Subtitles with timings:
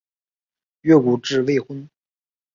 [0.81, 1.87] 越谷治未婚。